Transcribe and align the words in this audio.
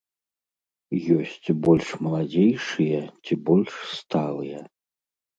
Ёсць 1.17 1.49
больш 1.67 1.89
маладзейшыя 2.05 3.01
ці 3.27 3.37
больш 3.49 3.73
сталыя. 3.99 4.59